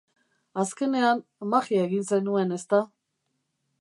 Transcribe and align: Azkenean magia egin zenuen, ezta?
Azkenean 0.61 1.21
magia 1.51 1.85
egin 1.91 2.09
zenuen, 2.13 2.57
ezta? 2.59 2.81